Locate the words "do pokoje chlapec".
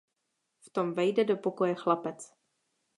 1.23-2.33